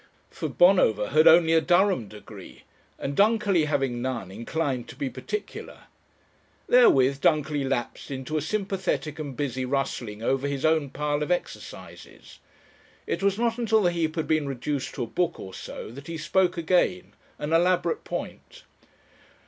[0.31, 2.63] For Bonover had only a Durham degree,
[2.97, 5.81] and Dunkerley, having none, inclined to be particular.
[6.67, 12.39] Therewith Dunkerley lapsed into a sympathetic and busy rustling over his own pile of exercises.
[13.05, 16.07] It was not until the heap had been reduced to a book or so that
[16.07, 18.63] he spoke again an elaborate point.